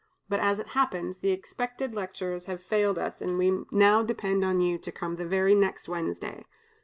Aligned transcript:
But, 0.27 0.39
as 0.39 0.57
it 0.57 0.69
happens, 0.69 1.19
the 1.19 1.29
expected 1.29 1.93
lectures 1.93 2.45
have 2.45 2.59
failed 2.63 2.97
us, 2.97 3.21
and 3.21 3.37
we 3.37 3.65
now 3.69 4.01
depend 4.01 4.43
on 4.43 4.59
you 4.59 4.79
to 4.79 4.91
come 4.91 5.17
the 5.17 5.27
very 5.27 5.53
next 5.53 5.87
Wednesday. 5.87 6.43